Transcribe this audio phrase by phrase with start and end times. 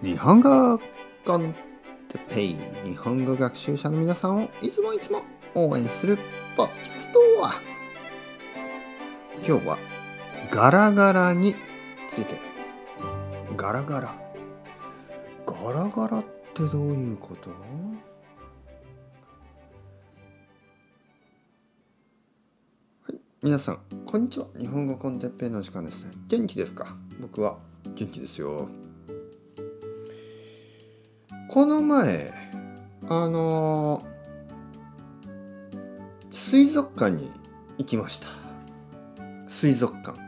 [0.00, 0.80] 日本語
[1.26, 1.52] コン
[2.08, 5.22] テペイ日本語学習者の皆さんをいつもいつも
[5.56, 6.16] 応援する
[6.56, 7.54] ポッキャストは。
[9.44, 9.76] 今日は
[10.52, 11.56] ガラガラに
[12.08, 12.36] ついて。
[13.56, 14.14] ガラガラ。
[15.44, 17.50] ガラガラってどういうこと？
[17.50, 17.56] は
[23.10, 24.46] い皆さんこんにちは。
[24.56, 26.96] 日本語コンテッペイの時間です元気ですか？
[27.20, 27.58] 僕は
[27.96, 28.68] 元気ですよ。
[31.48, 32.30] この前
[33.08, 34.04] あの
[36.30, 37.30] 水族館に
[37.78, 38.28] 行きました。
[39.46, 40.18] 水族館、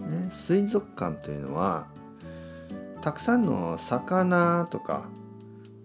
[0.00, 1.86] ね、水族館というのは
[3.00, 5.08] たくさんの魚とか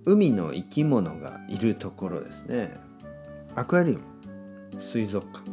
[0.06, 2.76] 海の生き物がいるところですね。
[3.54, 4.02] アクアリウム。
[4.82, 5.52] 水族館。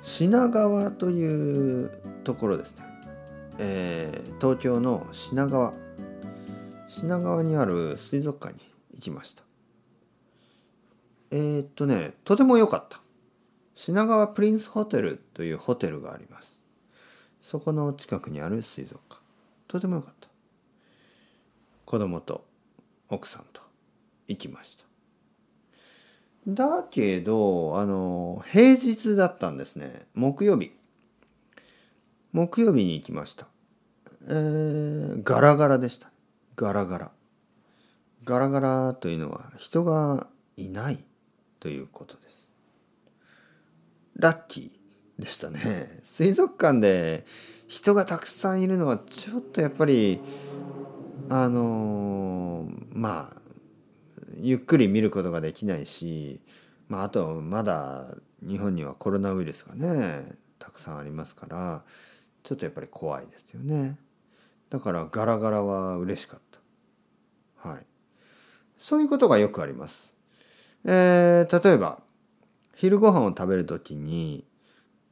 [0.00, 1.90] 品川という
[2.24, 2.84] ところですね、
[3.58, 5.74] えー、東京の品川。
[6.88, 8.60] 品川にある水族館に
[8.94, 9.44] 行きました。
[11.30, 13.00] えー、っとねとても良かった。
[13.74, 16.64] 品川プリンスホテルというホテルがあります。
[17.42, 19.22] そこの近くにある水族館。
[19.68, 20.28] とても良かった。
[21.84, 22.46] 子供と
[23.10, 23.60] 奥さんと
[24.26, 24.84] 行きました。
[26.48, 30.06] だけどあの平日だったんですね。
[30.14, 30.72] 木曜日。
[32.32, 33.46] 木曜日に行きました。
[34.26, 36.10] えー、ガラガラでした
[36.58, 37.10] ガラガラ。
[38.24, 40.98] ガラガラというのは人がいない
[41.60, 42.50] ということです。
[44.16, 46.00] ラッキーでしたね。
[46.02, 47.24] 水族館で
[47.68, 50.20] 人がたくさんいるのはちょっとやっぱり
[51.28, 53.40] あのー、まあ
[54.40, 56.40] ゆっくり見ることができないし、
[56.88, 60.24] まあ、あとまだ日本にはコロナウイルスがね
[60.58, 61.84] たくさんありますから
[62.42, 63.96] ちょっとやっぱり怖いですよね。
[64.70, 66.47] だからガラガラは嬉しかった
[67.58, 67.86] はい。
[68.76, 70.16] そういうことがよくあります。
[70.84, 72.00] えー、例えば
[72.76, 74.44] 昼ご飯を食べる時に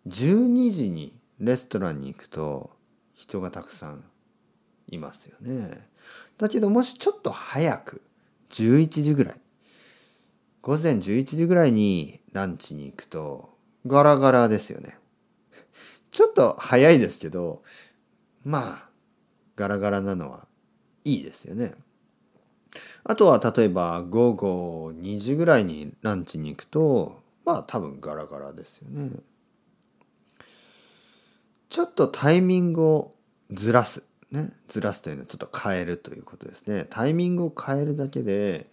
[0.06, 2.70] 12時にレストランに行くと
[3.14, 4.04] 人がたくさん
[4.88, 5.88] いますよね。
[6.38, 8.02] だけどもしちょっと早く
[8.50, 9.40] 11時ぐらい
[10.62, 13.50] 午前11時ぐらいにランチに行くと
[13.86, 14.96] ガラガラですよね。
[16.12, 17.62] ちょっと早いですけど
[18.44, 18.88] まあ
[19.56, 20.46] ガラガラなのは
[21.04, 21.74] いいですよね。
[23.04, 29.10] あとは例えば午後2時ぐらいにランチに行くとまあ多分ガラガラですよね。
[31.68, 33.12] ちょっとタイミングを
[33.50, 34.02] ずらす。
[34.30, 36.86] ね、ずらすというのはちょっと変えるということですね。
[36.90, 38.66] タイミングを変えるだけで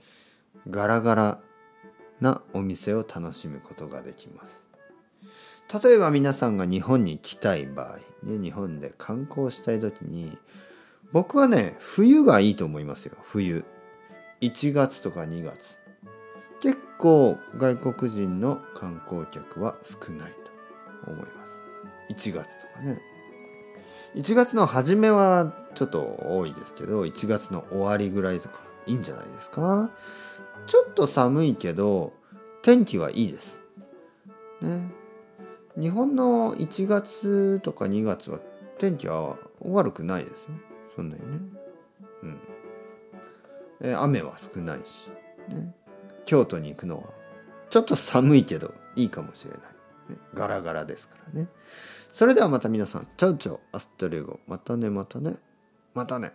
[0.69, 1.39] ガラガラ
[2.21, 4.69] なお店を楽しむことができます。
[5.83, 10.37] 例えば皆さんが日本に来たい場合、ね、日本で観光したい時に
[11.11, 13.17] 僕はね冬がいいと思いますよ。
[13.21, 13.65] 冬。
[14.43, 15.79] 1月とか2月
[16.61, 20.31] 結構外国人の観光客は少ない
[21.05, 22.99] と思います1月とかね
[24.15, 29.89] 1月の初めはちょっと多いですけど1月の終わりぐらいとかいいんじゃないですか？
[30.65, 32.13] ちょっと寒いけど
[32.61, 33.61] 天気はいいです。
[34.61, 34.91] ね。
[35.77, 38.39] 日本の1月とか2月は
[38.77, 40.49] 天気は悪くないですよ。
[40.95, 41.39] そんなにね。
[42.23, 42.39] うん。
[43.83, 45.11] 雨は少ないし、
[45.49, 45.73] ね。
[46.25, 47.09] 京都に行くのは
[47.69, 49.61] ちょっと寒いけどいいかもしれない。
[50.13, 51.47] ね、ガラガラですからね。
[52.11, 55.35] それではまた皆さん、チャウチャウ、アストレゴ、またねまたね、
[55.93, 56.33] またね。